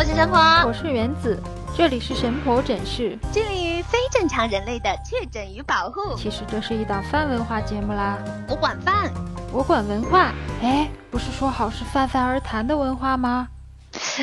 [0.00, 1.38] 我是神婆，我是原子，
[1.76, 6.16] 这里是神婆诊室，致力于非正常人类的确诊与保护。
[6.16, 8.16] 其实这是一档饭文化节目啦。
[8.48, 9.12] 我管饭，
[9.52, 10.32] 我管文化。
[10.62, 13.48] 哎，不是说好是泛泛而谈的文化吗？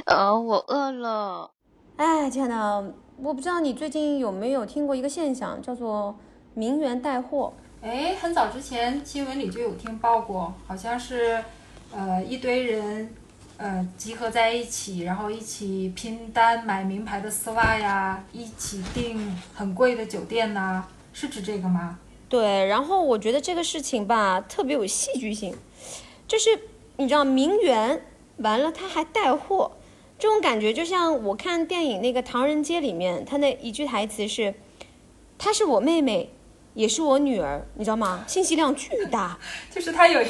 [0.06, 1.52] 呃，我饿了。
[1.98, 6.18] 哎，亲爱的，我不知道你最近有没有听过一个现象，叫做
[6.56, 7.54] 名媛带货。
[7.84, 11.44] 哎，很早之前新闻里就有听报过，好像是，
[11.96, 13.14] 呃，一堆人，
[13.58, 22.00] 呃，集合在一起，然后一起拼单买名牌的丝袜呀，一起订很贵的酒店呐，是指这个吗？
[22.30, 25.56] 对，然后我觉得这个事情吧，特别有戏剧性，
[26.28, 26.50] 就是
[26.98, 28.02] 你知道名媛
[28.38, 29.72] 完了他还带货，
[30.20, 34.54] 这种感觉就像我看电影那个《唐人街》里面，他那一句台词是
[35.38, 36.32] ：“她是我妹妹。”
[36.78, 38.24] 也是我女儿，你知道吗？
[38.28, 39.40] 信息量巨大，
[39.74, 40.22] 就是她有，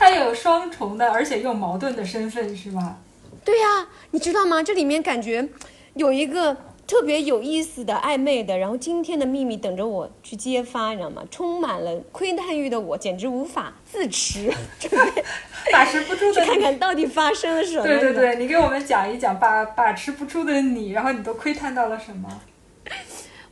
[0.00, 2.96] 她有双重的，而且又矛盾的身份，是吧？
[3.44, 4.62] 对呀，你知道吗？
[4.62, 5.46] 这里面感觉
[5.92, 6.56] 有一个
[6.86, 11.22] 特别有意思的暧昧的，然后今天的秘密等着我去揭发，你知道吗？
[11.30, 14.50] 充满了窥探欲的我简直无法自持，
[15.70, 17.82] 把持不住的，看看到底发生了什么？
[17.82, 22.40] 对对对，你给我们讲一讲，把把持不住的你，然后你都窥探到了什么？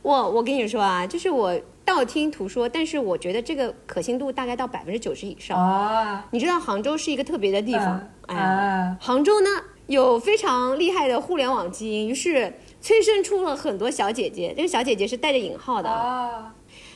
[0.01, 1.55] 我我跟你说啊，就是我。
[1.89, 5.57] 道听途说，但是我觉得这个可信度大概到百分之九十以上。
[5.57, 9.49] 哦，你知道杭州是一个特别的地方，哎，杭州呢
[9.87, 14.53] 有非常厉害的互联网基因，于是催生出了很多小姐姐。
[14.55, 15.89] 这个小姐姐是带着引号的。
[15.89, 16.51] 哦，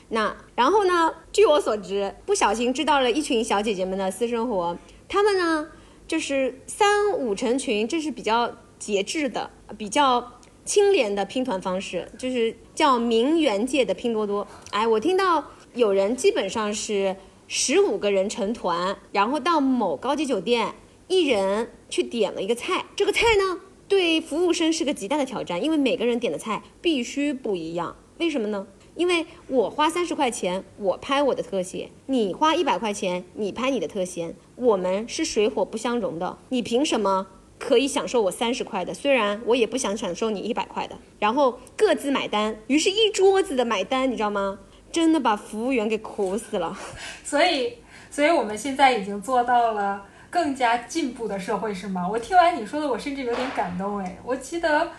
[0.10, 1.14] 那然后呢？
[1.32, 4.78] 据我所知，不小心知道了一群小姐姐们的私生活。
[5.10, 5.68] 她们呢，
[6.08, 10.34] 就是三五成群，这是比较节制的，比较。
[10.66, 14.48] 清廉的拼团方式就是叫名媛界的拼多多。
[14.72, 15.44] 哎，我听到
[15.74, 17.16] 有人基本上是
[17.48, 20.74] 十五个人成团，然后到某高级酒店，
[21.08, 22.86] 一人去点了一个菜。
[22.96, 27.96] 这个菜呢，对服务生是个极大的挑战，因为每个人点的菜必须不一样。
[28.20, 28.68] 为什么呢？
[28.96, 34.36] 因为我花三十块钱，我拍我的特写；你花一百块钱，你拍你的特写。
[34.56, 37.26] 我们是水火不相容的，你凭什么？
[37.66, 44.60] 可以享受我三十块的，虽然我也不想享受你一百块的，然后各自买单，于是，一桌子的买单，你知道吗？
[44.92, 46.78] 真的把服务员给苦死了。
[47.24, 47.78] 所以，
[48.12, 52.06] 所以我们现在已经做到了更加进步的社会，是吗？
[52.06, 53.98] 我听完你说的，我甚至有点感动。
[54.00, 54.92] 哎，我记得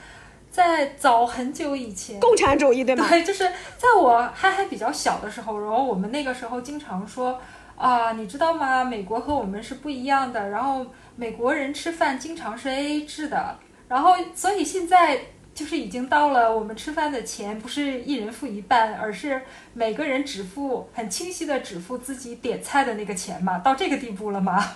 [0.50, 3.06] 在早很久以前，共产主义对吗？
[3.10, 3.44] 对，就是
[3.76, 7.38] 在我还还比较小的时候，然后我们那个时候经常说
[7.76, 8.82] 啊，你知道吗？
[8.82, 10.86] 美国和我们是不一样的，然后。
[11.16, 13.58] 美国人吃饭经常是 A A 制的，
[13.88, 15.20] 然后所以现在
[15.54, 19.42] 就是已经到了我们吃饭的钱不是一人付一半，而是
[19.74, 24.72] 每个人只付很清晰的只付自己点菜的那个钱嘛， 到这个地步了吗？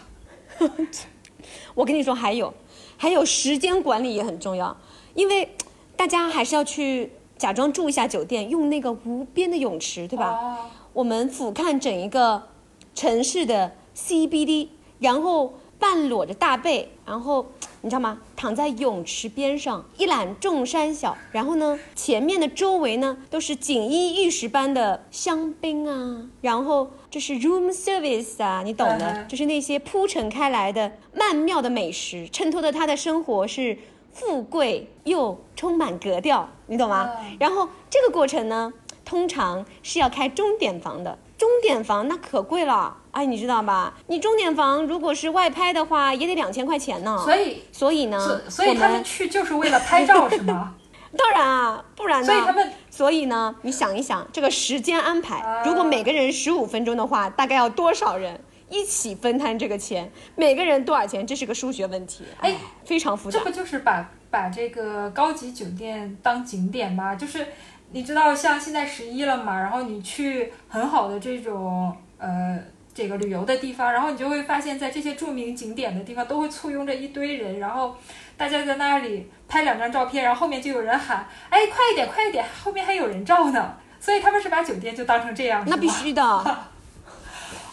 [1.74, 2.54] 我跟你说，还有
[2.96, 4.76] 还有时间管理也很重要，
[5.14, 5.56] 因为
[5.96, 10.70] 大家还是要去假装住一下酒店，用那个无边的泳池，对吧？
[10.92, 12.48] 我们俯瞰整一个
[12.94, 14.70] 城市的 C B D，
[15.00, 15.58] 然后。
[15.78, 17.46] 半裸着大背，然后
[17.82, 18.20] 你知道吗？
[18.36, 21.16] 躺在泳池边上，一览众山小。
[21.30, 33.78] 然后呢，前面的周围呢都是锦衣玉食般的香槟啊，然后这是 room service 啊，你懂的，就是那些铺陈开来的曼妙的美食，衬托的他的生活是
[34.12, 37.08] 富贵又充满格调，你懂吗？
[37.38, 38.72] 然后这个过程呢，
[39.04, 41.16] 通常是要开钟点房的。
[41.38, 43.94] 钟点房那可贵了，哎，你知道吧？
[44.08, 47.16] 你钟点房如果是外拍的话，也得两千块钱呢。
[47.24, 50.74] 所以，所以呢，所以他们去就是为了拍照是吗？
[51.16, 52.26] 当然啊，不然呢？
[52.26, 60.10] 所以他们，所以呢，你想一想这个时间安排，如果每个人十五分钟的话，大概要多少人一起分摊这个钱？
[60.34, 61.24] 每个人多少钱？
[61.24, 63.38] 这是个数学问题，哎，非常复杂。
[63.38, 67.14] 这不就是把把这个高级酒店当景点吗？
[67.14, 67.46] 就是。
[67.90, 69.58] 你知道像现在十一了嘛？
[69.58, 72.58] 然后你去很好的这种呃
[72.92, 77.96] 这个旅游的地方，然后你就会发现，在这些著名景点的地方都会簇拥着一堆人，然后
[78.36, 83.74] 大家在那里拍两张照片，然后后面就有人喊：“哎，快一点，快一点！”后面还有人照呢。
[84.00, 85.64] 所以他们是把酒店就当成这样。
[85.66, 86.22] 那必须的。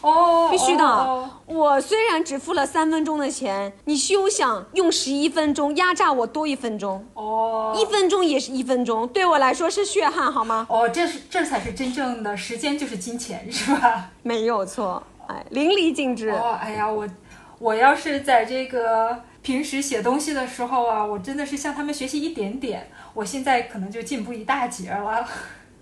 [0.05, 1.29] 哦，必须的。
[1.47, 7.03] 我虽然只付了三分钟的钱，你休想用十一分钟压榨我多一分钟。
[7.15, 10.67] 哦，一分钟也是一分钟，对我来说是血汗，好吗？
[10.69, 14.11] 哦，这是这才是真正的时间就是金钱，是吧？
[14.21, 16.29] 没有错，哎，淋漓尽致。
[16.29, 17.07] 哦，哎呀，我
[17.57, 25.25] 我要是在这个平时写东西的时候啊，我真的是向他们学习一点点，我现在可能就进步一大截了。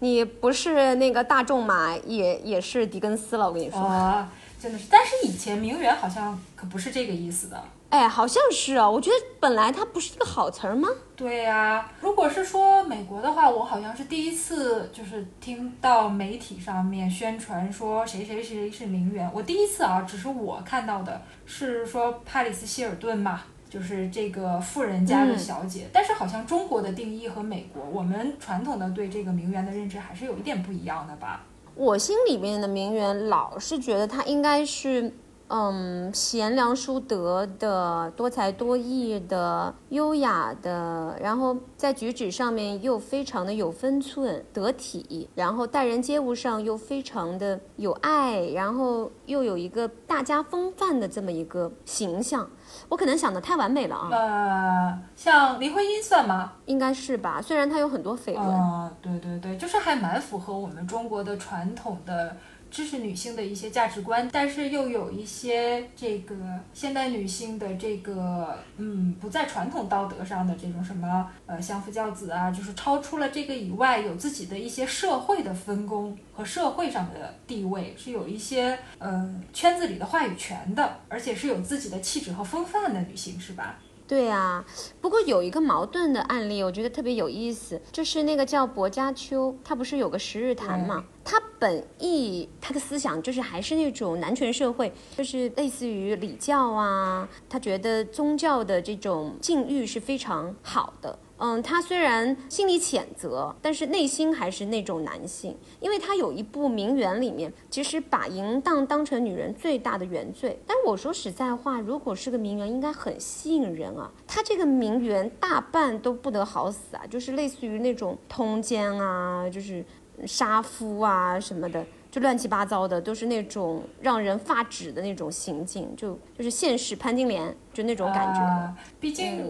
[0.03, 3.79] 你不是那个大众嘛，也也是狄更斯了，我跟你说。
[3.79, 4.27] 哦，
[4.59, 7.63] 真的是，但是以前名媛好像可不是这个意思的。
[7.87, 10.89] 哎，好像是啊，我觉得本来它不是一个好词儿吗？
[11.15, 19.31] 对呀、如果是说美国的话，我好像是第一次就是听到媒体上面宣传说谁谁谁是名媛。
[19.33, 25.87] 我第一次啊，只是我看到的是说帕里斯希尔顿嘛，就是这个富人家的小姐。
[25.91, 31.43] 但是好像中国的定义和美国，我们传统的对这个名媛的认知还是有一点不一样的吧？
[31.73, 35.11] 我心里面的名媛老是觉得她应该是，
[35.55, 52.49] 嗯，贤良淑德的、多才多艺的、优雅的，然后在举止上面又非常的有分寸、得体，然后待人接物上又非常的有爱，然后又有一个大家风范的这么一个形象。
[52.89, 56.53] 我可能想的太完美了啊，呃，像林徽因算吗？
[56.65, 57.39] 应该是吧？
[57.39, 58.43] 虽然她有很多绯闻。
[58.43, 62.35] 嗯，对对对，就是还蛮符合我们中国的传统的
[62.73, 66.35] 支持女性的一些价值观，但是又有一些这个
[66.73, 83.77] 现代女性的这个嗯不在传统道德上的这种什么呃相夫教子啊，就是超出了这个以外，有自己的一些社会的分工和社会上的地位，是有一些呃圈子里的话语权的，而且是有自己的气质和风范的女性，是吧？
[84.05, 84.63] 对啊，
[85.01, 91.03] 不过有一个矛盾的案例，我觉得特别有意思，就是那个叫薄伽丘，他不是有个十日谈嘛？
[91.23, 101.17] 他本意他的思想就是还是那种男权社会，就是类似于礼教啊，他觉得宗教的这种禁欲是非常好的。
[101.45, 110.57] 嗯，他虽然心里谴责，但是内心还是那种男性，因为他有一部名媛里面，其实把淫荡当成女人最大的原罪。
[110.65, 114.09] 但我说实在话，如果是个名媛，应该很吸引人啊。
[114.25, 119.83] 他这个名媛大半都不得好死啊，就是类似于那种通奸啊，就是
[120.25, 121.85] 杀夫啊什么的。
[122.13, 128.39] 就乱七八糟的，都是那种让人发指的那种行径，就就是现实潘金莲，就那种感觉。
[128.39, 129.43] 啊毕竟、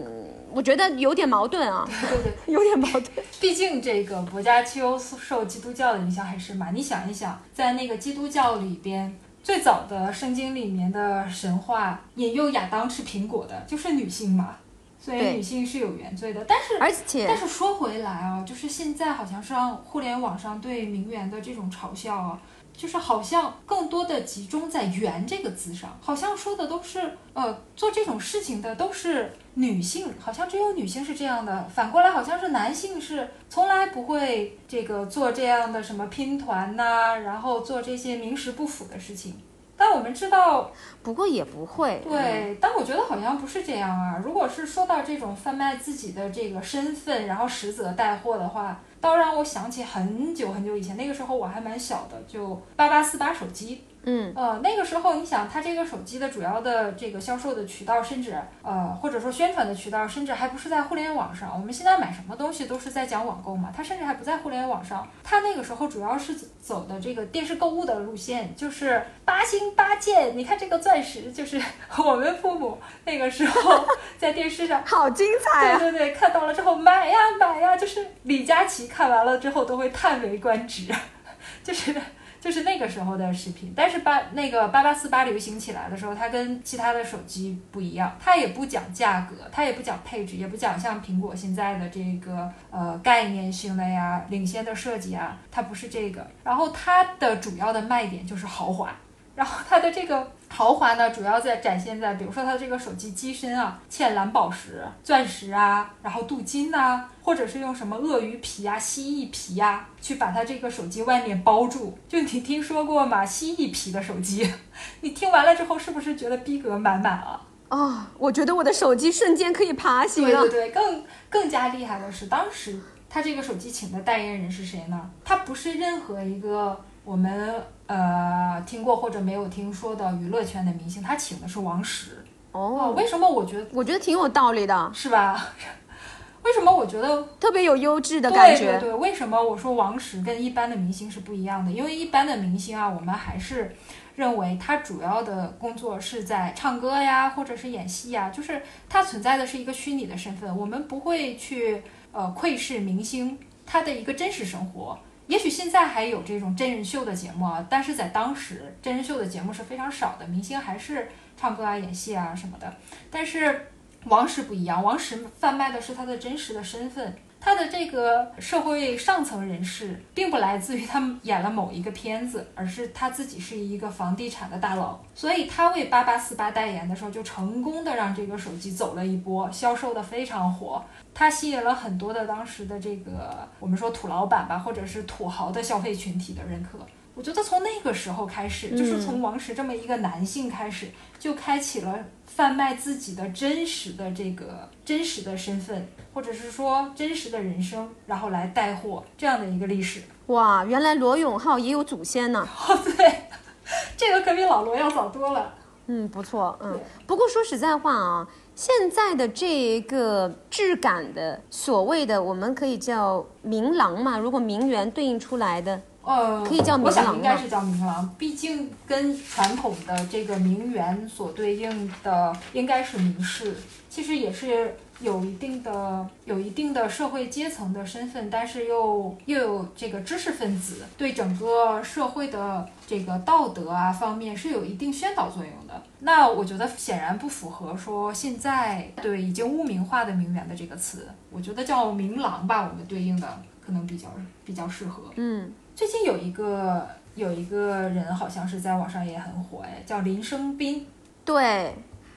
[0.50, 2.54] 我觉得有点矛盾啊，对对对。
[2.54, 3.04] 有点矛盾。
[3.38, 14.56] 毕竟这个薄伽丘受基督教的影响还是蛮，你想一想，在那个基督教里边，最早的圣经里面的神话引诱亚当吃苹果的就是女性嘛，
[14.98, 16.42] 所以对女性是有原罪的。
[16.48, 22.40] 但是而且但是说回来啊，就是现在好像上互联网上对名媛的这种嘲笑啊，
[22.76, 39.40] 就是好像更多的集中在“圆”这个字上，好像说的都是呃做这种事情的都是女性，好像只有女性是这样的，反过来好像是男性是从来不会这个做这样的什么拼团呐、然后做这些名实不符的事情。
[39.76, 40.70] 但我们知道，
[41.02, 42.00] 不过也不会。
[42.04, 44.22] 对，但我觉得好像不是这样啊。
[44.24, 53.84] 如果是说到这种贩卖自己的这个身份，然后实则带货的话，倒让我想起很久很久以前，那个时候我还蛮小的，就八八四八手机。
[54.06, 61.50] 嗯，呃，那个时候你想，它这个手机的主要的这个销售的渠道，甚至呃或者说宣传的渠道，甚至还不是在互联网上。
[61.52, 65.08] 我们现在买什么东西都是在讲网购嘛，它甚至还不在互联网上。
[65.22, 70.36] 它那个时候主要是走的这个电视购物的路线，就是八星八件。
[70.36, 71.60] 你看这个钻石，就是
[71.96, 73.86] 我们父母那个时候
[74.18, 75.78] 在电视上好精彩啊！
[75.78, 80.92] 对对对，看到了之后买呀买呀，就是李佳琦看完了之后都会叹为观止，
[81.64, 81.94] 就是
[82.44, 83.72] 就是那个时候的视频。
[83.74, 96.26] 但是八那个八八四八流行起来的时候，它跟其他的手机不一样，它也不讲价格，它也不讲配置，也不讲像苹果现在的这个呃概念性的呀、领先的设计啊，它不是这个。
[96.42, 98.94] 然后它的主要的卖点就是豪华。
[99.34, 111.98] 然后它的这个豪华呢，主要在展现在，比如说它这个手机机身啊，嵌蓝宝石、钻石啊，然后镀金呐、或者是用什么鳄鱼皮啊、蜥蜴皮呀、去把它这个手机外面包住。
[112.08, 113.26] 就你听说过吗？
[113.26, 114.48] 蜥蜴皮的手机，
[115.02, 117.40] 你听完了之后是不是觉得逼格满满啊？
[117.70, 120.68] 哦，我觉得我的手机瞬间可以爬行了对对。
[120.68, 122.78] 对，更更加厉害的是，当时
[123.10, 125.10] 他这个手机请的代言人是谁呢？
[125.24, 127.54] 他不是任何一个我们
[127.86, 132.24] 呃听过或者没有听说的娱乐圈的明星，他请的是王石。
[132.52, 135.48] 哦，哦，为什么我觉得我觉得挺有道理的，是吧？
[136.44, 138.78] 为什么我觉得特别有优质的感觉。
[138.78, 141.72] 对对对，为什么我说王石跟一般的明星是不一样的？
[141.72, 143.74] 因为一般的明星啊，我们还是
[144.14, 151.82] 认为他主要的工作是在唱歌呀，或者是演戏呀，就是他存在的是一个虚拟的身份，我们不会去
[152.12, 154.98] 呃窥视明星他的一个真实生活。
[155.26, 162.74] 也许现在还有这种真人秀的节目啊，但是在当时真人秀的节目是非常少的，明星还是唱歌啊、演戏啊什么的。
[163.10, 163.68] 但是
[164.04, 180.82] 王石不一样，王石贩卖的是他的真实的身份，他的这个社会上层人士，并不来自于他们演了某一个片子，而是他自己是一个房地产的大佬，所以他为八八四八代言的时候，就成功的让这个手机走了一波，销售的非常火。
[181.12, 186.78] 它吸引了很多的当时的这个我们说土老板吧，或者是土豪的消费群体的认可。
[187.14, 191.96] 我觉得从那个时候开始，就是从王石这么一个男性开始，就开启了
[192.26, 200.02] 贩卖自己的真实的这个真实的身份，或者是说真实的人生，然后来带货这样的一个历史。
[200.26, 202.46] 哇，原来罗永浩也有祖先呢。
[202.68, 203.28] 哦，对，
[203.96, 205.52] 这个可比老罗要早多了。
[205.86, 206.80] 嗯，不错，嗯。
[207.06, 214.16] 不过说实在话啊，现在的这个质感的所谓的，我们可以叫名郎嘛。
[214.16, 215.82] 如果名媛对应出来的。
[216.06, 223.56] 呃，可以叫名我想郎应该是叫名郎，毕竟跟传统的这个名媛所对应的应该是名士，
[223.88, 235.82] 其实也是有一定的有一定的社会阶层的身份，但是又又有这个知识分子，对整个社会的这个道德啊方面是有一定宣导作用的。
[236.00, 243.28] 那我觉得显然不符合说现在对已经污名化的名媛的这个词，我觉得叫名郎吧，我们对应的
[243.64, 244.08] 可能比较
[244.44, 245.02] 比较适合。
[245.16, 250.86] 嗯，最近有一个有一个人好像是在网上也很火哎，叫林生斌。
[251.24, 251.74] 对，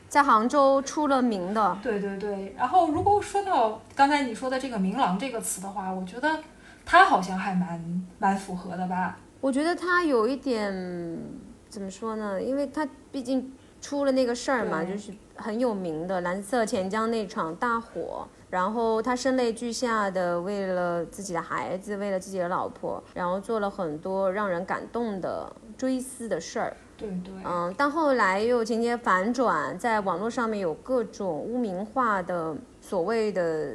[0.10, 1.78] 在杭州出了名的。
[1.84, 6.40] 对对对，然后如果说到刚才你说的这个“明郎”这个词的话，我觉得
[6.86, 9.18] 他好像还蛮蛮符合的吧。
[9.42, 10.74] 我觉得他有一点
[11.70, 12.42] 怎么说呢？
[12.42, 26.76] 因为他毕竟出了那个事儿嘛，就是很有名的蓝色钱江那场大火，然后他声泪俱下的为了自己的孩子，为了自己的老婆，然后做了很多让人感动的追思的事儿。
[26.98, 33.74] 对对，嗯，但后来又情节反转，在网络上面有各种污名化的所谓的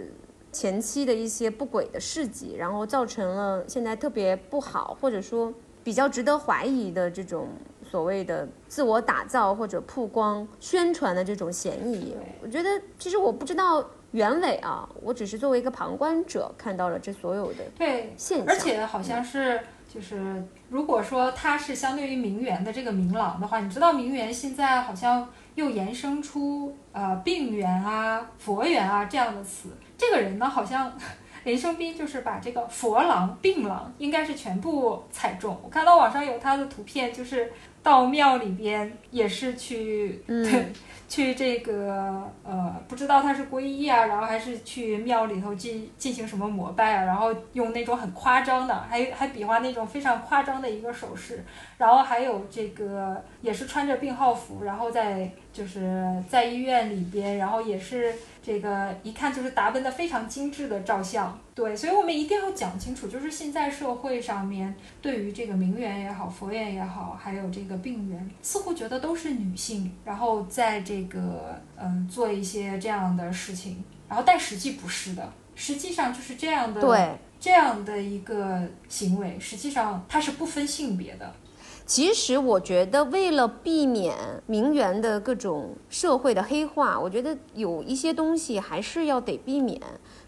[0.51, 5.53] 前期的一些不轨的事迹，然后造成了现在特别不好，或者说
[5.85, 7.49] 比较值得怀疑的这种
[7.83, 12.17] 所谓的自我打造或者曝光宣传的这种嫌疑。
[12.43, 18.47] 我觉得其实我不知道原委啊，我只是作为一个旁观者看到了这所有的对，现象。
[18.47, 19.61] 而且好像是
[19.93, 29.69] 就是，如果说他是相对于名媛的这个名郎的话，你知道名媛现在好像又延伸出呃病媛啊、佛媛啊这样的词。
[29.99, 30.91] 这个人呢，好像
[31.45, 35.61] 林生斌就是把这个佛郎、病郎应该是全部踩中。
[35.63, 37.53] 我看到网上有他的图片，就是
[37.83, 40.73] 到庙里边也是去、嗯
[41.09, 51.45] 去这个呃，不知道他是皈依啊，然后还是去庙里头进进行什么膜拜啊，然后用那种很夸张的，还还比划那种非常夸张的一个手势，
[51.77, 61.39] 然后还有这个也是穿着病号服，然后在就是在医院里边，然后也是这个一看就是打扮的非常精致的照相。
[61.55, 77.19] 对，所以我们一定要讲清楚，就是现在社会上面对于这个名媛也好、佛缘也好，还有这个病人，似乎觉得都是女性，然后在这个嗯做一些这样的事情，然后但实际不是的，实际上就是这样的对。
[77.43, 81.35] 这样的一个行为，实际上它是不分性别的。
[81.85, 84.17] 其实我觉得，为了避免
[84.47, 89.81] 名媛的各种社会的黑化，我觉得有一些东西还是要得避免。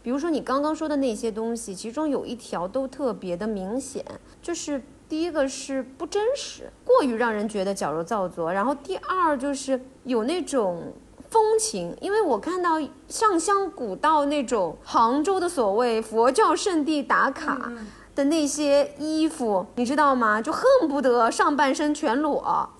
[0.05, 4.05] 比如说你刚刚说的那些东西，其中有一条都特别的明显，
[4.41, 10.93] 就是第一个是不真实，过于让人觉得矫揉造作；然后第二就是有那种。
[11.31, 17.73] 风情，因为我看到上香古道那种杭州的所谓佛教圣地打卡，
[18.15, 20.41] 的那些衣服，你知道吗？
[20.41, 22.71] 就恨不得上半身全裸，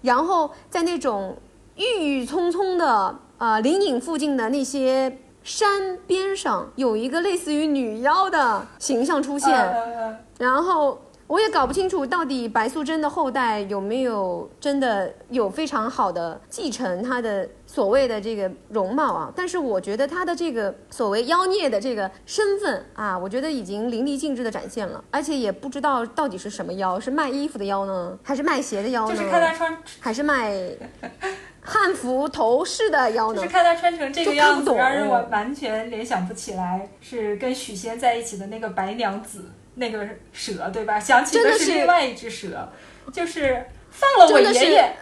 [0.00, 1.36] 然后在那种
[1.76, 1.84] 郁
[2.18, 11.00] 郁葱葱的呃灵隐附近的那些山边上，有一个类似于女妖的形象出现，呃然后。
[11.28, 29.16] 我也搞不清楚到底白素贞的后代有没有真的有非常好的继承她的所谓的这个容貌啊，但是我觉得她的这个所谓妖孽的这个身份啊，我觉得已经淋漓尽致的展现了，而且也不知道到底是什么妖，是卖衣服的妖呢，还是卖鞋的妖呢？
[29.16, 30.52] 就是看他穿，还是卖
[31.64, 33.48] 汉服头饰的妖呢就是？
[33.48, 39.44] 看他穿成这个样子，让人我完全联想不起来是跟许仙在一起的那个白娘子
[39.76, 40.98] 那个蛇，对吧？
[40.98, 42.68] 想起的是另外一只蛇，
[43.12, 44.96] 就是放了我真的是爷爷。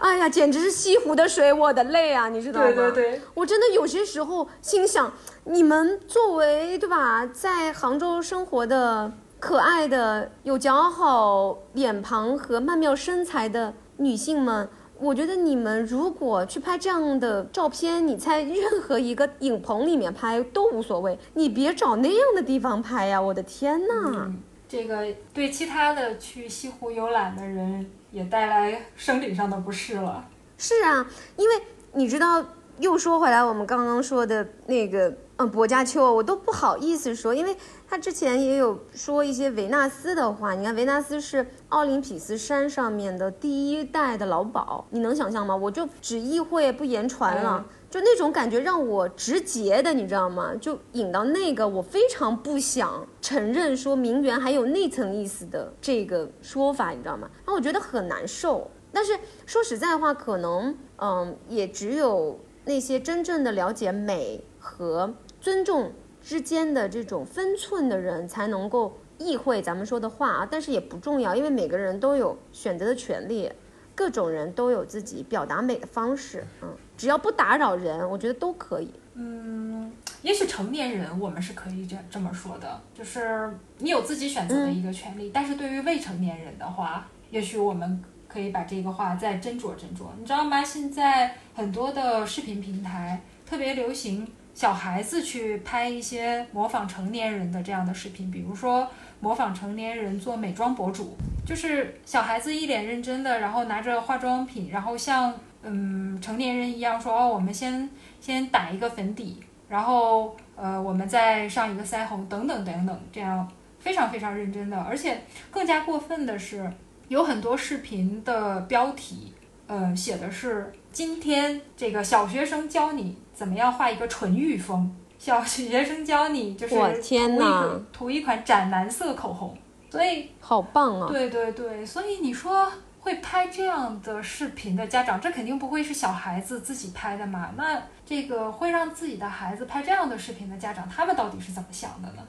[0.00, 2.28] 哎呀，简直是西湖的水，我的泪啊！
[2.28, 2.66] 你知道吗？
[2.66, 5.12] 对对对，我真的有些时候心想，
[5.44, 14.68] 你们作为对吧，在杭州生活的可爱的、有姣好脸庞和曼妙身材的女性们，
[14.98, 23.20] 我觉得你们如果去拍这样的照片，你在任何一个影棚里面拍都无所谓，你别找那样的地方拍呀！
[23.20, 24.32] 我的天呐！
[24.68, 30.24] 这个对其他的去西湖游览的人也带来生理上的不适了。
[30.56, 31.06] 是啊，
[31.36, 31.54] 因为
[31.92, 32.42] 你知道，
[32.78, 37.54] 又说回来，我们刚刚说的那个，嗯，薄伽丘，我都不好意思说，因为
[37.92, 40.54] 他之前也有说一些维纳斯的话。
[40.54, 45.54] 你看，维纳斯是奥林匹斯山上面的第一代的老鸨，你能想象吗？
[45.54, 47.62] 我就只意会不言传了。
[47.90, 50.54] 就那种感觉让我直接的，你知道吗？
[50.58, 57.28] 就引到那个我非常不想承认说名媛还有那层意思的这个说法，你知道吗？
[57.44, 58.70] 然后我觉得很难受。
[58.90, 59.12] 但是
[59.44, 65.92] 说实在话，可能嗯，也只有那些真正的了解美和尊重
[66.22, 70.48] 之间的这种分寸的人，才能够意会咱们说的话啊。
[70.50, 73.50] 但是也不重要，因为每个人都有选择的权利。
[73.94, 78.90] 各种人都有自己表达美的方式，嗯，只要不打扰人，我觉得都可以。
[79.12, 85.30] 嗯，也许成年人我们是可以这这么说的，就是你有自己选择的一个权利。
[85.32, 90.06] 但是对于未成年人的话，也许我们可以把这个话再斟酌斟酌。
[90.18, 90.64] 你知道吗？
[90.64, 98.88] 现在很多的视频平台特别流行小孩子去拍一些模仿成年人的这样的视频，比如说。
[99.22, 101.16] 模仿成年人做美妆博主，
[101.46, 105.32] 就是小孩子一脸认真的，然后拿着化妆品，然后像
[105.62, 107.88] 嗯成年人一样说哦，我们先
[108.20, 116.68] 先打一个粉底，然后呃我们再上一个腮红等等等等，这样非常非常认真的，而且更加过分的是，
[117.06, 119.32] 有很多视频的标题，
[119.68, 124.94] 呃写的是今天这个小学生教你怎么样画一个纯欲风。
[125.22, 129.56] 小学生教你就是涂一款涂一款斩男色口红，
[129.88, 131.06] 所以好棒啊！
[131.08, 137.50] 对对对，所以你说会拍这样的视频的家长，这肯定不会是小孩子自己拍的嘛？
[137.56, 142.22] 那这个会让自己的孩子拍这样的视频的家长，他们到底是怎么想的呢？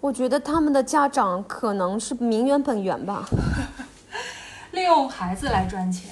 [0.00, 3.28] 我觉得他们的家长可能是名媛本源吧，
[4.72, 6.10] 利用孩子来赚钱。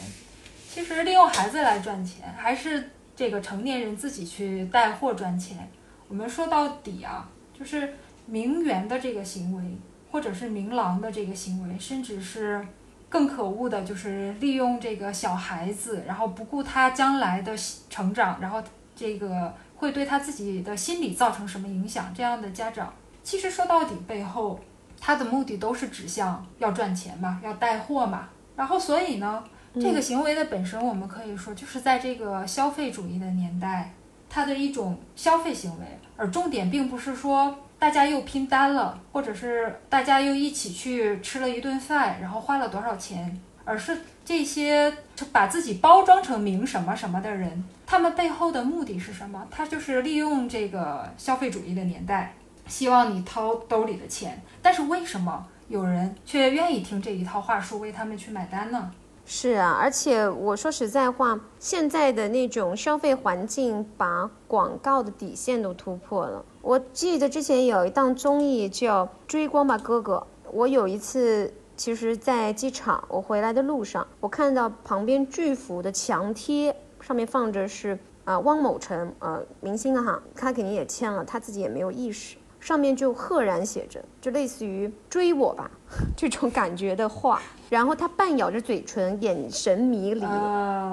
[0.69, 2.91] 其实利用孩子来赚钱还是。
[3.21, 5.69] 这个成年人自己去带货赚钱，
[6.09, 7.93] 我们说到底啊，就是
[8.25, 9.63] 名媛的这个行为，
[10.11, 12.67] 或者是名郎的这个行为，甚至是
[13.11, 17.55] 更可恶的，就是利用这个小孩子，然后不顾他将来的
[17.91, 18.63] 成长，然后
[18.97, 22.11] 这个会对他自己的心理造成什么影响？
[22.15, 22.91] 这样的家长，
[23.23, 24.59] 其实说到底背后，
[24.99, 29.45] 他的目的都是指向要赚钱嘛，要带货嘛，然后所以呢。
[29.75, 33.93] 这个行为的本身，我们可以说就是在这个消费主义的年代，
[34.29, 35.87] 它的一种消费行为。
[36.17, 44.93] 而重点并不是说大家又拼单了，或者是大家又一起去吃了一顿饭，然后花了多少钱，而是这些
[45.33, 49.47] 把自己包装成名什么什么的人，他们背后的目的是什么？
[49.51, 52.35] 他就是利用这个消费主义的年代，
[52.67, 54.43] 希望你掏兜里的钱。
[54.61, 58.91] 但是为什么有人却愿意听这一套话术，为他们去买单呢？
[59.33, 66.45] 是啊，而且我说实在话，现在的那种消费环境把广告的底线都突破了。
[66.61, 70.17] 我记得之前有一档综艺叫《追光吧哥哥》，
[70.51, 82.37] 我有一次其实，在机场我回来的路上，我看到旁边巨幅的墙贴上面放着是啊汪某成呃明星哈，他肯定也签了，他自己也没有意识。
[82.61, 85.71] 上面就赫然写着，就类似于“追我吧”
[86.15, 90.25] 这种感觉的话，然后他半咬着嘴唇，眼神迷离，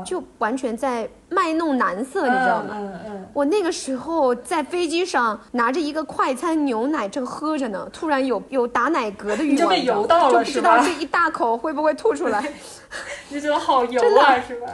[0.03, 2.69] 就完全在卖弄男色，你知道吗？
[2.73, 3.27] 嗯嗯。
[3.33, 12.51] 我那个时候在飞机上拿着一个快餐牛奶正喝着呢，突然有有打奶嗝的欲望，就被油到了，就不知道这一大口会不会吐出来。
[13.29, 14.67] 你觉得好油啊，是吧？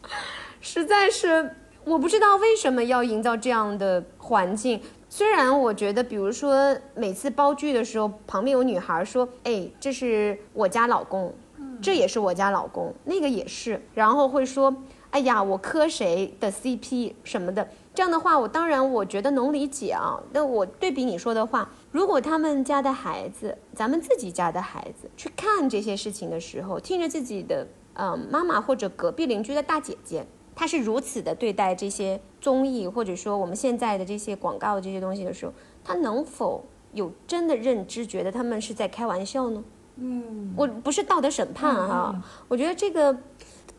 [0.62, 1.50] 实在是，
[1.84, 4.80] 我不知道为什么要营造这样的环境。
[5.16, 11.32] 虽然我觉得，比如说每次煲剧的时候，旁边有女孩说：“哎，这是我家老公，
[11.80, 14.74] 这也是我家老公，那个也是。”然后会说
[15.10, 20.20] ：“哎呀，我磕谁的 CP 什么的。”这样的话，我当然我觉得能理解啊。
[20.32, 30.26] 那我对比你说的话，如果他们家的孩子，咱们自己家的孩子去看这些事情的时候，听着自己的嗯妈妈或者隔壁邻居的大姐姐。
[30.54, 35.52] 他是如此的对待这些综艺，或者说我们现在的这些广告这些东西的时候，
[35.84, 39.64] 他能否有真的认知，觉得他们是在开玩笑呢？
[39.96, 42.14] 嗯，我不是道德审判哈，
[42.48, 43.16] 我觉得这个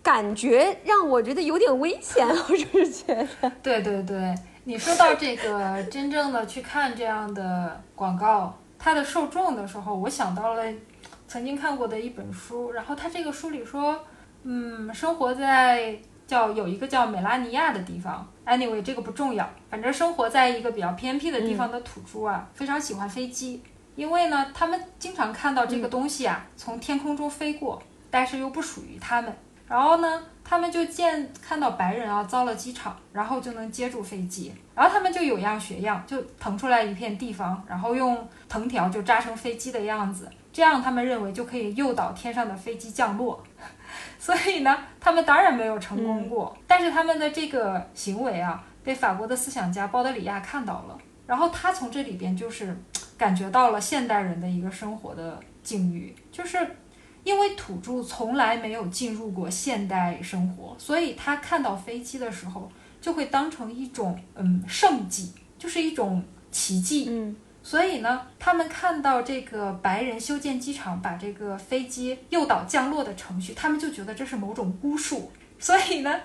[0.02, 3.52] 感觉让我觉得有点危险，我就是觉得。
[3.64, 10.64] 对对对，你说到这个真正的去看这样的广告，它的受众的时候，我想到了
[11.28, 13.98] 曾经看过的一本书，然后他这个书里说。
[14.48, 18.28] 嗯，生活在叫有一个叫美拉尼亚的地方。
[18.46, 23.64] Anyway，这个不重要，反正生活在一个比较偏僻的地方的土著啊，非常喜欢飞机，
[23.96, 29.36] 因为呢，他们经常看到这个东西啊从天空中飞过，但是又不属于他们。
[29.68, 43.44] 然后呢，他们就见看到白人啊造了机场，然后就能接住飞机，然后他们就有样学样，就腾出来一片地方，然后用藤条就扎成飞机的样子，这样他们认为就可以诱导天上的飞机降落。
[44.26, 52.76] 所以呢，他们当然没有成功过，但是他们的这个行为啊，被法国的思想家鲍德里亚看到了，然后他从这里边就是
[53.20, 56.58] 感觉到了现代人的一个生活的境遇，就是
[57.24, 67.06] 因为土著从来没有进入过现代生活，所以他看到飞机的时候就会当成一种嗯圣迹，就是一种奇迹。
[67.12, 67.36] 嗯
[67.66, 75.32] 所以呢，他们看到这个白人修建机场，把这个飞机诱导降落的程序，他们就觉得这是某种巫术。
[75.58, 76.22] 所以呢，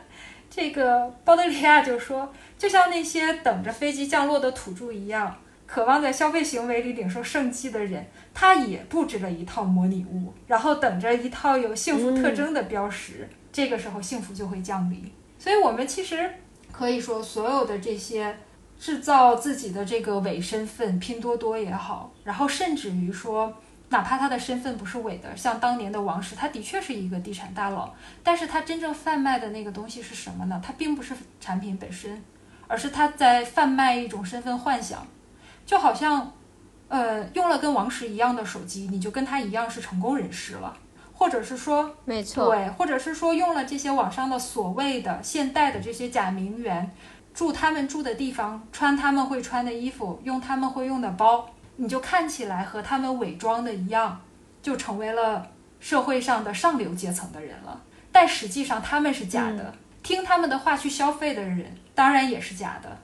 [0.50, 5.35] 这个鲍德里亚就说，就像那些等着飞机降落的土著一样，
[5.66, 15.11] 渴望在消费行为里领受圣迹的人，他也布置了一套模拟屋，然后等着一套有幸福特征的标识，这个时候幸福就会降临。
[15.38, 16.31] 所以，我们其实
[16.70, 18.37] 可以说，所有的这些。
[18.80, 23.52] 制造自己的这个伪身份，拼多多也好，然后甚至于说，
[23.90, 27.92] 哪怕他的身份不是伪的，像当年的王石，他的确是一个地产大佬，
[28.24, 30.58] 但是他真正贩卖的那个东西是什么呢？
[30.64, 32.24] 他并不是产品本身，
[32.66, 35.06] 而是他在贩卖一种身份幻想，
[35.66, 36.32] 就好像，
[36.88, 40.74] 呃，用了跟王石一样的手机，你就跟他一样是成功人士了，
[41.12, 46.90] 或者是说，没错，对，或者是说用了这些网上的所谓的现代的这些假名媛。
[47.32, 54.20] 住他们住的地方，穿他们会穿的衣服，用他们会用的包，你就看起来和他们伪装的一样，
[54.60, 55.46] 就成为了
[55.78, 57.80] 社会上的上流阶层的人了。
[58.12, 62.98] 但实际上他们是假的，听他们的话去消费的人当然也是假的。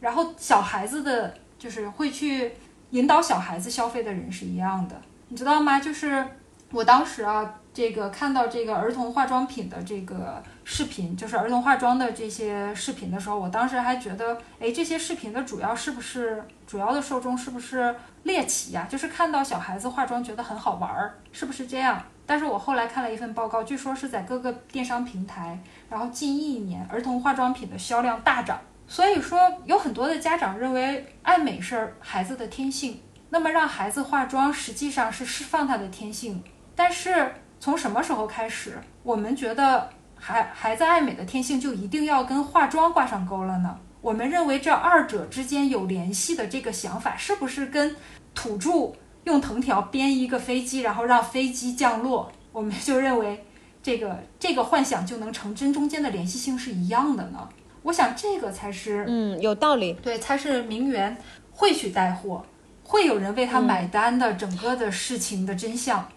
[0.00, 2.52] 然后小孩子的，就是会去
[2.90, 5.78] 引导小孩子消费的人是一样的，你知道吗？
[5.78, 6.26] 就是
[6.72, 7.60] 我当时啊。
[7.76, 18.86] 这个看到这个儿童化妆品的这个视频，就是儿童化妆的这些视频的时候，我当时还觉得，哎，这些视频的主要是不是主要的受众是不是猎奇呀？
[18.88, 22.02] 就是看到小孩子化妆觉得很好玩儿，是不是这样？
[22.24, 25.58] 但是我后来看了一份报告，据说是在各个电商平台，
[25.90, 28.58] 然后近一年儿童化妆品的销量大涨。
[28.86, 36.42] 所以说，有很多的家长认为爱美是孩子的天性，那么让孩子化妆实际上是释放他的天性，
[36.74, 37.34] 但是。
[37.58, 43.78] 从什么时候开始，我们觉得孩孩子爱美的天性就一定要跟化妆挂上钩了呢？
[44.00, 47.96] 我们认为这二者之间有联系的这个想法，是不是跟
[48.34, 48.92] 土著
[49.24, 53.44] 用藤条编一个飞机，然后让飞机降落，我们就认为
[53.82, 57.48] 这个这个幻想就能成真，中间的联系性是一样的呢？
[57.82, 61.16] 我想这个才是，嗯，有道理，对，才是名媛
[61.50, 62.44] 会去带货，
[62.84, 66.00] 会有人为他买单的整个的事情的真相。
[66.00, 66.15] 嗯，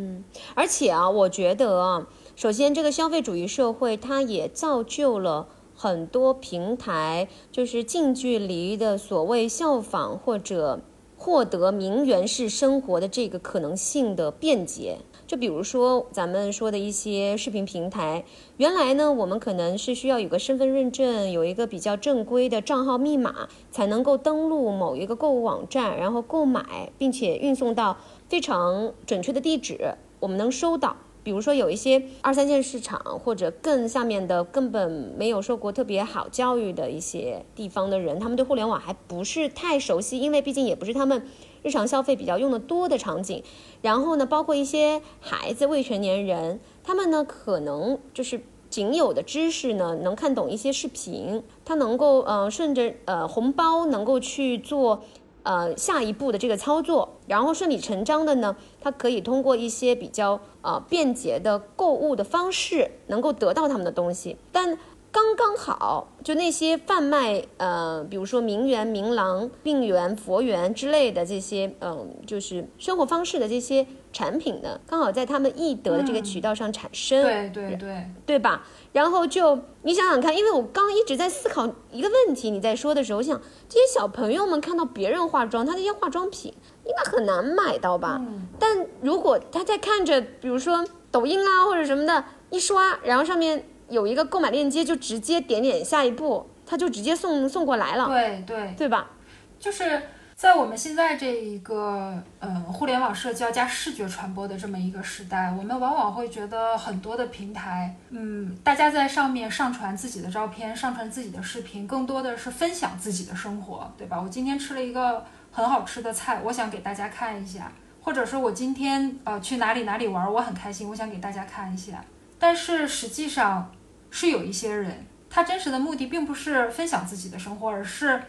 [0.00, 10.80] 嗯而且啊，我觉得啊，首先这个消费主义社会，它也造就了很多平台，就是近距离的所谓效仿或者
[11.18, 14.98] 获得名媛式生活的这个可能性的便捷。
[15.26, 18.24] 就比如说咱们说的一些视频平台，
[18.56, 27.98] 原来呢，我们可能是需要有个身份认证，有一个比较正规的账号密码，才能够登录某一个购物网站，然后购买，并且运送到。
[28.30, 30.96] 非常准确的地址，我们能收到。
[31.24, 34.88] 比如说，有一些二三线市场或者更下面的根本
[35.18, 41.26] 没有受过特别好教育的一些地方的人，他们对互联网还不是太熟悉，因为毕竟也不是他们
[41.64, 43.42] 日常消费比较用的多的场景。
[43.82, 48.40] 然后呢，包括一些孩子、未成年人，他们呢可能就是
[48.70, 55.02] 仅有的知识呢，能看懂一些视频，他能够呃顺着呃红包能够去做。
[55.42, 64.36] 呃，下一步的这个操作，然后顺理成章的呢，他可以通过一些比较呃便捷的购物的方式，能够得到他们的东西。
[64.52, 64.78] 但
[65.12, 73.86] 刚刚好，就那些贩卖呃，比如说名媛、名郎、病媛、佛缘之类的这些，嗯，就是生活方式的这些。
[74.12, 78.64] 产品呢，刚好在他们易得的这个渠道上产生，对对对，对吧？
[78.92, 86.52] 然后就你想想看，因为我刚一直在思考一个问题，你在说的时候，我想这些小朋友们看到别人化妆，他那些化妆品
[86.84, 88.20] 应该很难买到吧？
[88.58, 99.10] 但如果他在看着，比如说抖音啊或者什么的，一刷，然后上面有一个购买链接，就直接点点下一步，他就直接送送过来了，对对，对吧？
[99.58, 100.02] 就是。
[100.40, 114.18] 在我们现在这一个嗯互联网社交加视觉传播的这么一个时代，我们往往会觉得很多的平台，嗯，大家在上面上传自己的照片，上传自己的视频，更多的是分享自己的生活，对吧？
[114.18, 115.22] 我今天吃了一个
[115.52, 122.02] 很好吃的菜，我想给大家看一下，或者说我今天呃去哪里哪里玩，我很开心，我想给大家看一下。
[122.38, 123.70] 但是实际上
[124.10, 128.22] 是有一些人，他真实的目的并不是分享自己的生活，而是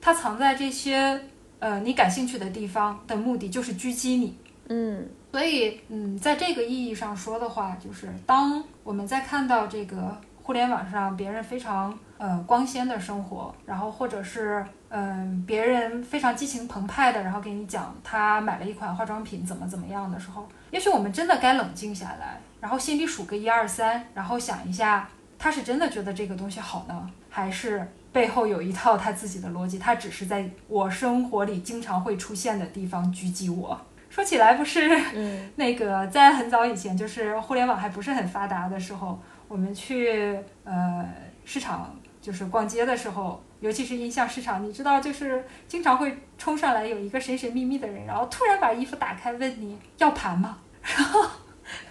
[0.00, 1.22] 他藏在这些。
[1.60, 4.36] 呃，你感兴趣的地方的目的就是狙击你，
[4.68, 25.06] 嗯，所以，嗯，在这个意义上说的话，就是当我们在看到这个互联网上别人非常呃光鲜的生活，然后或者是嗯别人非常激情澎湃的，然后给你讲他买了一款化妆品怎么怎么样的时候，也许我们真的该冷静下来，然后心里数个一二三，然后想一下，
[25.38, 27.86] 他是真的觉得这个东西好呢，还是？
[28.12, 33.80] 背后有一套他自己的逻辑，他只是在我生活里经常会出现的地方狙击我。
[34.08, 34.90] 说起来不是，
[35.54, 41.08] 那个在很早以前，就是互联网还不是很发达的时候，我们去呃
[41.44, 50.58] 市场就是逛街的时候，尤其是音像市场，你知道，就是经常会冲上来有一个神神秘秘的人，然后突然把衣服打开问你要盘吗？
[50.82, 51.24] 然后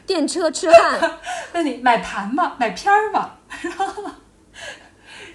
[0.05, 0.99] 电车痴汉
[1.53, 2.57] 问你买盘吗？
[2.59, 3.37] 买片儿吗？
[3.61, 4.11] 然 后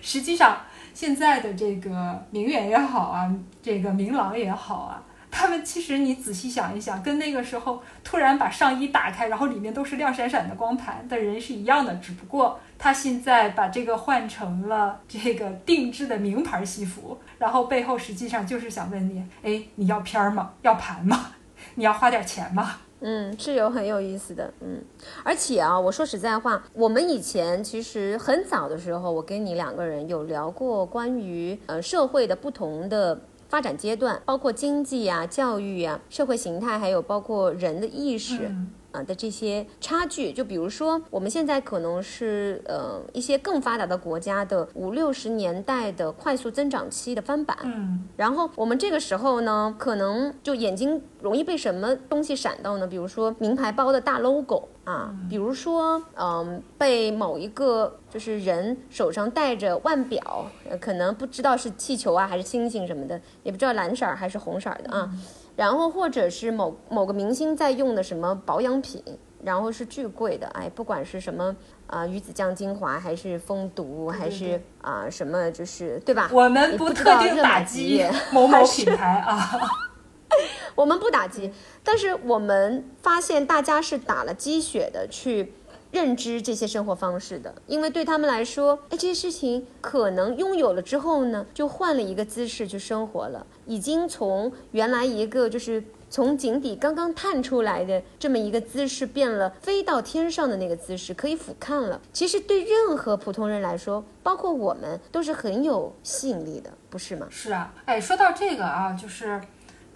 [0.02, 0.60] 实际上。
[1.04, 3.30] 现在的这个名媛也好啊，
[3.62, 20.52] 这个名郎也好啊，他们其实你仔细想一想，跟那个时候突然把上衣打开，然后里面都是亮闪闪的光盘的人是一样的，只不过他现在把这个换成了这个定制的名牌西服，然后背后实际上就是想问你，哎，你要片儿吗？
[20.62, 21.32] 要盘吗？
[21.76, 22.76] 你要花点钱吗？
[23.00, 24.82] 嗯，是有很有意思的，嗯，
[25.22, 38.50] 而且啊，我说实在话，我们以前其实很早的时候，我跟你两个人有聊过关于呃社会的不同的发展阶段，包括经济啊、教育啊、社会形态，还有包括人的意识。
[38.94, 52.86] 啊的这些差距，就比如说我们现在可能是呃一些更发达的国家的五六十年代的快速增长期的翻版，嗯，然后我们这个时候呢，可能就眼睛容易被什么东西闪到呢？
[52.86, 60.46] 比如说名牌包的大 logo 啊，比如说嗯被某一个就是人手上戴着腕表，
[60.80, 65.10] 可能不知道是气球啊还是星星什么的，也不知道蓝色还是红色的啊。
[65.56, 69.02] 然后或者是某某个明星在用的什么保养品，
[69.42, 71.54] 然后是巨贵的，哎，不管是什么
[71.86, 76.28] 啊鱼子酱精华，还是蜂毒，还是啊什么，就是对吧？
[76.32, 79.60] 我们不特定打击某某品牌啊，
[80.74, 85.54] 我们不打击，但是我们发现大家是打了鸡血的去。
[85.94, 95.80] 认知这些生活方式的，因为对他们来说，哎，这些事情可能拥有了之后呢，就换了一个姿势去生活了，已经从原来一个就是
[96.10, 102.00] 从井底刚刚探出来的这么一个姿势，变了飞到天上的那个姿势，可以俯瞰了。
[102.12, 107.28] 其实对任何普通人来说，包括我们，都是很有吸引力的，不是吗？
[107.30, 109.40] 是啊，哎，说到这个啊，就是，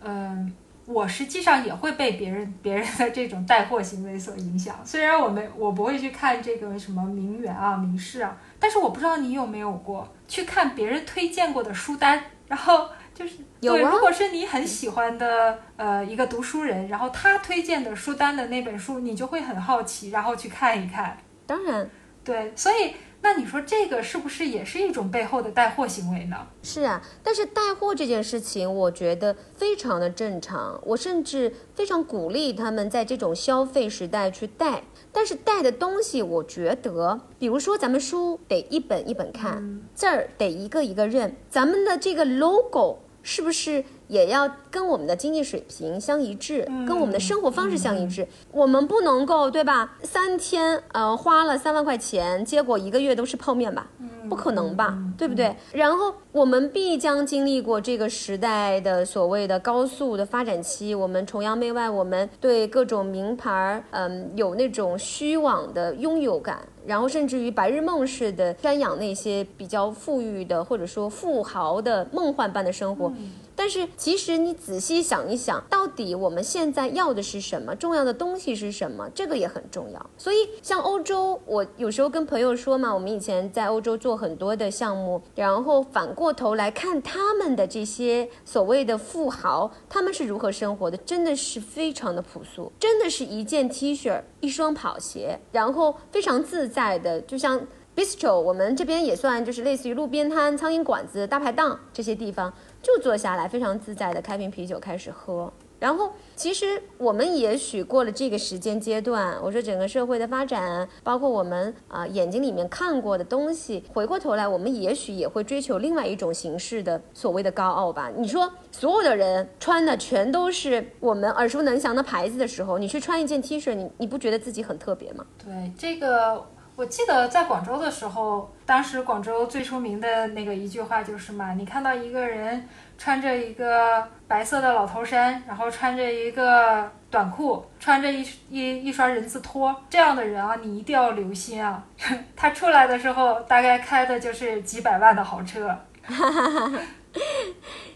[0.04, 0.52] 嗯。
[0.90, 4.74] 我实际上也会被别人别人的这种带货行为所影响。
[4.85, 21.18] 虽然我没我不会去看这个什么名媛啊、名士啊，但是我不知道你有没有过去看别人推荐过的书单，然后就是对，如果是你很喜欢的呃一个读书人，然后他推荐的书单的那本书，你就会很好奇，然后去看一看。
[21.46, 21.90] 当然，
[22.24, 22.94] 对，所以。
[23.20, 26.37] 那你说这个是不是也是一种背后的带货行为呢？
[26.62, 30.81] 是啊，但是带货这件事情，我觉得非常的正常。
[30.85, 34.85] 我甚至非常鼓励他们在这种消费时代去带。
[35.11, 42.98] 但是带的东西，我觉得，比如说咱们书得一本一本看，字儿得一个一个认，咱们的这个 logo
[43.31, 43.85] 是不是？
[44.09, 48.27] 也要跟我们的经济水平相一致，跟我们的生活方式相一致。
[48.51, 49.99] 我们不能够，对吧？
[50.03, 53.87] 三天，呃，花了三万块钱，结果一个月都是泡面吧？
[54.29, 54.99] 不可能吧？
[55.17, 55.55] 对不对？
[55.73, 60.95] 然后我们必将经历过这个时代的所谓的高速的发展期。
[60.95, 73.12] 我们崇洋媚外，我们对各种名牌，嗯，有那种虚妄的拥有感，然后甚至于白日梦似的瞻仰那些比较富裕的或者说富豪的梦幻般的生活。
[73.61, 77.75] 但是，其实你仔细想一想，到底我们现在要的是什么？
[77.75, 79.11] 重要的东西是什么？
[79.12, 80.11] 这个也很重要。
[80.16, 97.66] 所以，像欧洲，我有时候跟朋友说嘛，我们以前在欧洲做很多的项目，然后反过头来看他们的这些所谓的富豪，他们是如何生活的，真的是非常的朴素，真的是一件 T 恤，一双跑鞋，然后非常自在的，就像。
[97.99, 105.53] bistro，我们这边也算就是类似于路边摊、苍蝇馆子、大排档这些地方，就坐下来非常自在的开瓶啤酒开始喝。
[105.81, 118.11] 然后，其实我们也许过了这个时间阶段，我说整个社会的发展，包括我们啊、眼睛里面看过的东西，回过头来，我们也许也会追求另外一种形式的所谓的高傲吧。
[118.17, 125.25] 你说所有的人穿的全都是我们耳熟能详的牌子的时候，你去穿一件 T 恤，你你不觉得自己很特别吗？
[125.45, 126.45] 对这个，
[126.79, 141.85] 我记得在广州的时候，当时广州最出名的那个一句话就是嘛，你看到一个人穿着一个白色的老头衫，然后穿着一个短裤，穿着一一一双人字拖，这样的人啊，你一定要留心啊，
[142.37, 145.77] 他出来的时候大概开的就是几百万的豪车。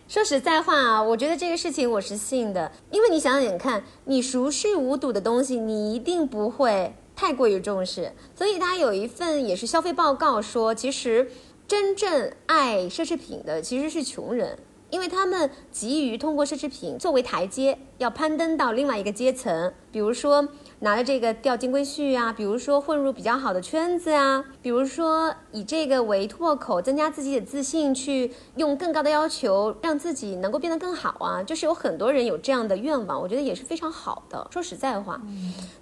[0.09, 8.13] 说实在话啊，我觉得这个事情我是信的，因为你想想看，你熟视无睹的东西，你一定不会太过于重视。
[8.35, 11.31] 所以他有一份也是消费报告说，其实
[11.69, 14.59] 真正爱奢侈品的其实是穷人。
[14.91, 20.49] 因为他们急于通过奢侈品作为台阶，要攀登到另外一个阶层，比如说
[20.83, 34.49] 拿着这个钓金龟婿啊，比如说混入比较好的圈子啊，比如说以这个为突破口，增加自己的自信，去用更高的要求让自己能够变得更好啊，就是有很多人有这样的愿望，我觉得也是非常好的。
[34.51, 35.21] 说实在话，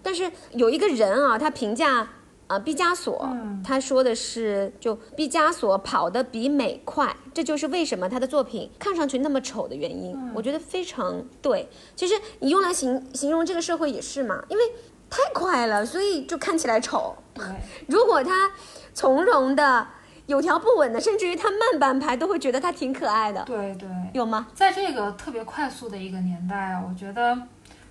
[0.03, 2.07] 但是有一个人啊，他评价。
[2.51, 3.29] 啊，毕加索，
[3.65, 10.19] 他说的是，就毕加索跑得比美快，这就是为什么他的作品看上去那么丑的原因。
[10.35, 11.69] 我觉得非常对。
[11.95, 14.65] 其实你用来形形容这个社会也是嘛，因为
[15.11, 17.16] 太快了，所以就看起来丑。
[17.35, 17.44] 对，
[17.88, 18.51] 如果他
[18.94, 19.87] 从容的、
[20.27, 24.46] 有条不紊的，甚至于他慢半拍，都会觉得他挺可爱的，对对，有吗？
[24.55, 27.37] 在这个特别快速的一个年代啊，我觉得，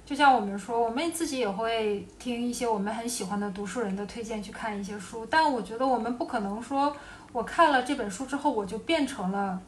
[0.05, 6.95] 就像我们说，我们自己也会听一些我们很喜欢的读书人的推荐去看一些书，但我觉得我们不可能说，
[7.33, 9.59] 我看了这本书之后，我就变成了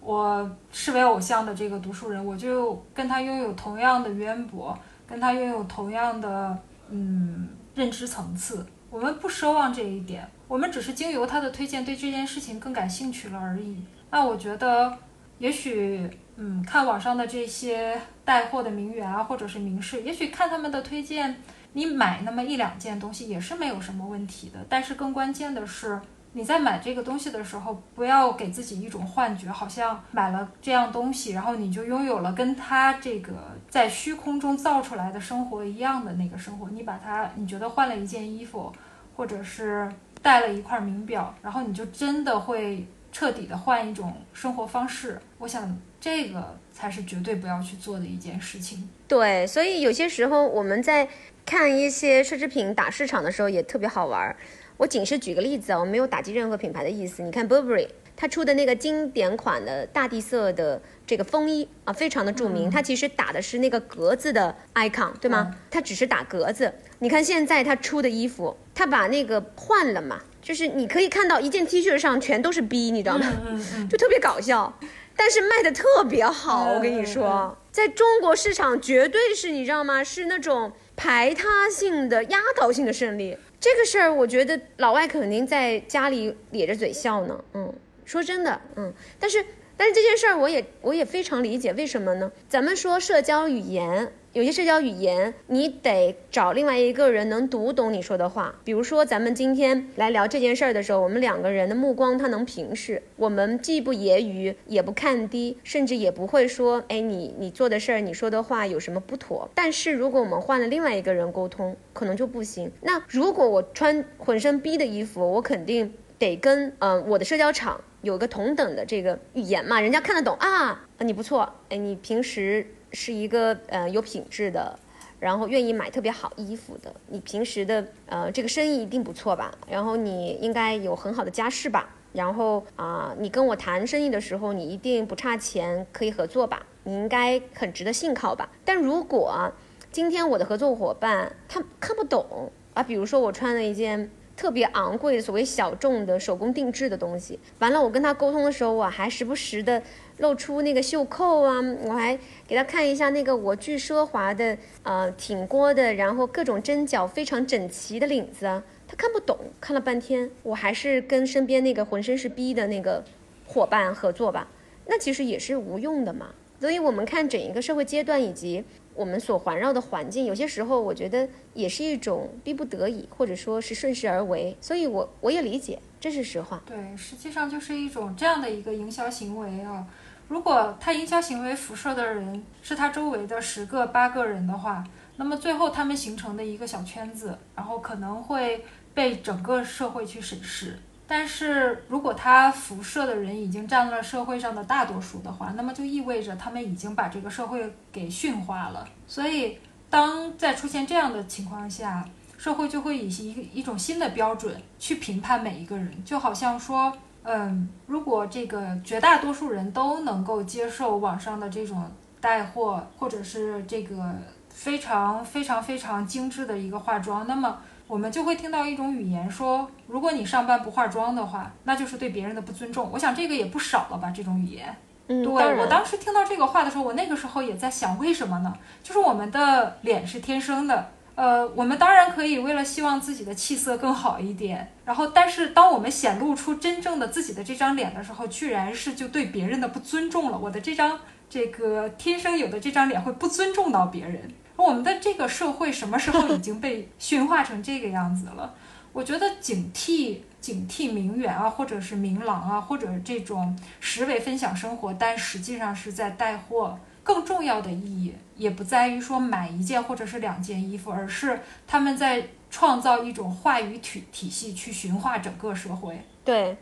[0.00, 6.56] 我视为偶像的这个读书人，我就跟他拥有同样的渊博，跟他拥有同样的
[6.90, 8.66] 嗯认知层次。
[8.90, 13.84] 我们不奢望这一点，我们只是经由他的推荐对这件事情更感兴趣了而已。
[14.10, 14.98] 那我觉得，
[15.38, 21.40] 也许，嗯，看网上的这些带货的名媛啊，或者是名士，也许看他们的推荐，
[21.74, 24.58] 你买那么一两件东西也是没有什么问题的。
[24.68, 26.00] 但是更关键的是，
[26.32, 33.32] 你在买这个东西的时候，不要给自己一种幻觉，好像买了这样东西，然后你就拥有了跟他这个
[33.68, 36.68] 在虚空中造出来的生活一样的那个生活。
[36.70, 38.72] 你把它，你觉得换了一件衣服，
[39.16, 39.90] 或者是
[40.22, 45.20] 戴了一块名表，然后你就真的会彻底的换一种生活方式。
[45.38, 48.88] 我想这个才是绝对不要去做的一件事情。
[49.08, 51.08] 对，所以有些时候我们在
[51.44, 54.36] 看一些奢侈品打市场的时候也特别好玩儿。
[54.80, 57.22] 我仅是举个例子啊，我没有打击任何品牌的意思。
[57.22, 62.70] 你看 Burberry，它出的那个经典款的大地色的这个风衣啊，非常的著名。
[62.70, 65.54] 它其实打的是那个格子的 icon，对吗？
[65.70, 66.72] 它只是打格子。
[67.00, 73.26] 你看现在它出的衣服，它把那个换了嘛，就是你可以看到一件 T 恤上全都是 B，你知道吗？
[73.90, 74.78] 就特别搞笑。
[75.14, 80.02] 但是卖的特别好，我跟你说，在中国市场绝对是你知道吗？
[80.02, 83.36] 是那种排他性的、压倒性的胜利。
[83.60, 87.44] 这个事儿，我觉得老外肯定在家里咧着嘴笑呢。
[87.52, 87.72] 嗯，
[88.06, 89.44] 说真的，嗯，但是
[89.80, 92.30] 但是这件事儿，我也我也非常理解，为什么呢？
[92.50, 94.12] 咱们说社交语言。
[94.34, 98.54] 有些社交语言，你得找另外一个人能读懂你说的话。
[98.62, 109.48] 比如说，咱们今天来聊这件事儿的时候，我们两个人的目光他能平视，我们既不揶揄，也不看低，甚至也不会说，哎，你你做的事儿，你说的话有什么不妥。
[109.54, 112.70] 但是如果我们换了另外一个人沟通，可能就不行。
[112.82, 122.66] 那如果我穿浑身逼的衣服，我肯定得跟嗯、我的社交场有个同等的这个语言嘛，人家看得懂啊，你不错，哎，你平时。
[122.92, 124.76] 是一个呃有品质的，
[125.20, 126.92] 然后愿意买特别好衣服的。
[127.06, 129.56] 你平时的呃这个生意一定不错吧？
[129.68, 131.88] 然后你应该有很好的家世吧？
[132.12, 136.66] 然后啊、你跟我谈生意的时候，你一定不差钱，可以合作吧？
[136.82, 138.50] 你应该很值得信靠吧？
[138.64, 139.52] 但如果
[139.92, 144.10] 今天我的合作伙伴他看不懂啊，比如说我穿了一件。
[144.40, 149.82] 特别昂贵的所谓小众的手工定制的东西，完了我跟他沟通的时候，我还时不时的
[150.16, 163.04] 露出那个袖扣啊，我还给他看一下那个我巨奢华的呃挺锅的，然后各种针脚非常整齐的领子啊，他看不懂，看了半天，我还是跟身边那个浑身是逼的那个
[163.46, 164.48] 伙伴合作吧，
[164.86, 166.30] 那其实也是无用的嘛。
[166.58, 168.64] 所以我们看整一个社会阶段以及
[168.94, 174.56] 我们所环绕的环境，有些时候我觉得也是一种逼不得已，或者说是顺势而为。
[174.60, 176.62] 所以我我也理解，这是实话。
[176.66, 179.86] 对，实际上就是一种这样的一个营销行为啊。
[180.28, 184.84] 如果他营销行为辐射的人是他周围的十个八个人的话，
[185.16, 188.64] 那么最后他们形成的一个小圈子，然后可能会
[188.94, 190.78] 被整个社会去审视。
[191.12, 198.86] 但是如果他辐射的人已经占了社会上的大多数的话，那么就意味着他们已经把这个社会给驯化了。
[199.08, 199.58] 所以，
[199.90, 202.04] 当在出现这样的情况下，
[202.38, 211.90] 社会就会以一一种新的标准去评判每一个人，就好像说，嗯，如果这个绝大多数人都能够接受网上的这种
[212.20, 214.14] 带货，或者是这个
[214.48, 217.58] 非常非常非常精致的一个化妆，那么。
[217.90, 222.88] 我们就会听到一种语言说，如果你上班不化妆的话，那就是对别人的不尊重。
[222.92, 224.72] 我想这个也不少了吧，这种语言。
[225.08, 228.54] 嗯，对我当时听到这个话的时候，我那个时候也在想，为什么呢？
[228.84, 240.38] 就是我们的脸是天生的，呃，我们当然可以为了希望自己的气色更好一点，然后，但是当我们显露出真正的自己的这张脸的时候，居然是就对别人的不尊重了。
[240.38, 240.96] 我的这张
[241.28, 244.32] 这个天生有的这张脸会不尊重到别人。
[244.62, 248.54] 我们的这个社会什么时候已经被驯化成这个样子了？
[248.92, 256.78] 我觉得警惕、警惕名媛啊，或者是名郎啊，或者这种实为分享生活，但实际上是在带货。
[257.02, 266.04] 更重要的意义也不在于说买一件或者是两件衣服，而是他们在创造一种话语体体系，去驯化整个社会。
[266.24, 266.56] 对。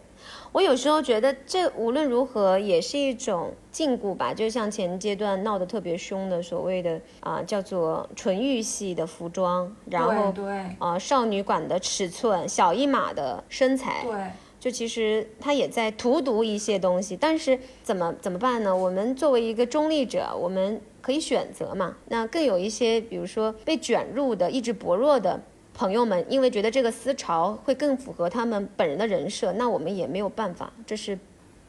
[0.59, 4.35] 我有时候觉得，这无论如何也是一种禁锢吧。
[4.35, 10.45] 就像前阶段闹得特别凶的所谓的啊，叫做纯欲系的服装，然后对
[10.81, 17.17] 啊，少女馆的尺寸，小一码的身材，对，就其实他也在荼毒一些东西。
[17.17, 18.75] 但是怎么怎么办呢？
[18.75, 21.95] 我们作为一个中立者，我们可以选择嘛。
[22.09, 25.41] 那更有一些，比如说被卷入的意志薄弱的。
[25.79, 31.17] 朋友们，因为觉得这个思潮会更符合他们本人的人设，那我们也没有办法，这是，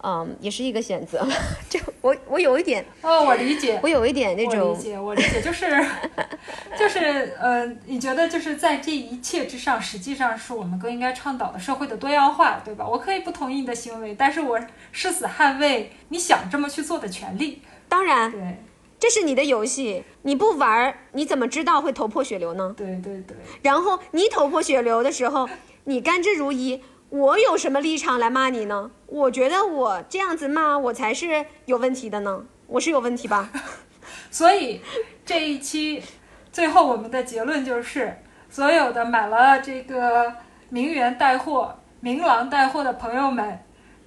[0.04, 1.24] 嗯，也是一个选择。
[1.70, 5.86] 就我，我有一点，哦，我理解， 我有一点那种，我理解，我理解，就是，
[6.76, 12.88] 就是，呃，你觉得就是在这一切之上，实际上是我们更应该倡导的社会的多样化，对吧？
[12.88, 14.60] 我可以不同意你的行为，但是我
[14.92, 17.62] 誓死捍卫你想这么去做的权利。
[17.88, 18.58] 当然，对。
[19.00, 22.74] 这是你的游戏，你不玩儿，你怎么知道会头破血流呢？
[22.76, 23.38] 对对对。
[23.62, 25.48] 然后你头破血流的时候，
[25.86, 28.92] 你甘之如饴，我有什么立场来骂你呢？
[29.06, 33.50] 我觉得我这样子骂我才是有问题的呢，我是有问题吧？
[34.30, 34.82] 所以
[35.26, 36.04] 这一期
[36.52, 40.34] 最后我们的结论就是，所有的买了这个
[40.70, 43.60] 名媛带货、名郎带货的朋友们，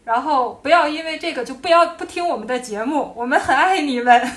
[0.04, 4.30] 然后不要因为这个就不要不听我们的节目，我们很爱你们。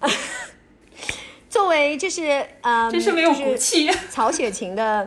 [1.48, 3.90] 作为就是呃，真是没有骨气。
[4.10, 5.06] 曹雪芹的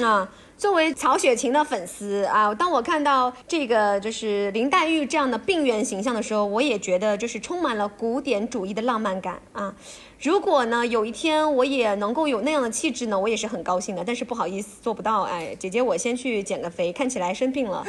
[0.00, 9.74] 啊，作为曹雪芹的粉丝啊，当我看到这个就是林黛玉这样的病原形象的时候，我也觉得就是充满了古典主义的浪漫感啊。
[10.22, 14.02] 如果呢有一天我也能够有那样的气质呢，我也是很高兴的。
[14.04, 15.22] 但是不好意思，做不到。
[15.22, 17.84] 哎，姐姐，我先去减个肥，看起来生病了，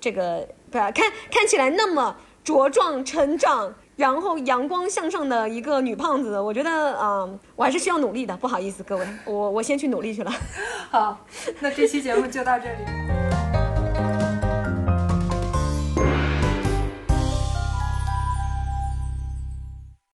[0.00, 0.94] 这个不看
[1.30, 3.74] 看起来那么茁壮成长。
[3.96, 8.36] 然后阳光向上的一个女胖子，我觉得啊，我还是需要努力的。
[8.36, 10.32] 不好意思，各位，我我先去努力去了。
[10.90, 11.18] 好，
[11.60, 13.31] 那这期节目就到这里。